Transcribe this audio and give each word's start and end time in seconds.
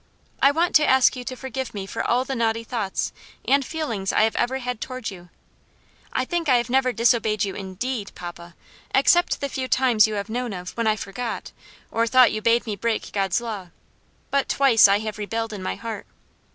I 0.41 0.49
want 0.49 0.73
to 0.77 0.83
ask 0.83 1.15
you 1.15 1.23
to 1.25 1.35
forgive 1.35 1.75
me 1.75 1.85
for 1.85 2.03
all 2.03 2.25
the 2.25 2.33
naughty 2.33 2.63
thoughts 2.63 3.13
and 3.45 3.63
feelings 3.63 4.11
I 4.11 4.23
have 4.23 4.35
ever 4.35 4.57
had 4.57 4.81
towards 4.81 5.11
you. 5.11 5.29
I 6.11 6.25
think 6.25 6.49
I 6.49 6.55
have 6.55 6.71
never 6.71 6.91
disobeyed 6.91 7.43
you 7.43 7.53
in 7.53 7.75
deed, 7.75 8.11
papa 8.15 8.55
except 8.95 9.41
the 9.41 9.47
few 9.47 9.67
times 9.67 10.07
you 10.07 10.15
have 10.15 10.27
known 10.27 10.53
of, 10.53 10.71
when 10.71 10.87
I 10.87 10.95
forgot, 10.95 11.51
or 11.91 12.07
thought 12.07 12.31
you 12.31 12.41
bade 12.41 12.65
me 12.65 12.75
break 12.75 13.11
God's 13.11 13.39
law 13.41 13.67
but 14.31 14.49
twice 14.49 14.87
I 14.87 14.97
have 15.05 15.19
rebelled 15.19 15.53
in 15.53 15.61
my 15.61 15.75
heart. 15.75 16.07